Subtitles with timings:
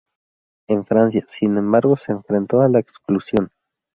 [0.67, 3.51] En Francia, sin embargo, se enfrentó a la exclusión.